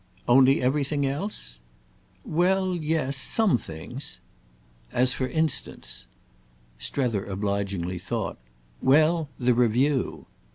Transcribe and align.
"Only 0.27 0.63
everything 0.63 1.05
else?" 1.05 1.59
"Well, 2.25 2.73
yes—some 2.75 3.59
things." 3.59 4.19
"As 4.91 5.13
for 5.13 5.27
instance—?" 5.27 6.07
Strether 6.79 7.23
obligingly 7.25 7.99
thought. 7.99 8.39
"Well, 8.81 9.29
the 9.37 9.53
Review." 9.53 10.25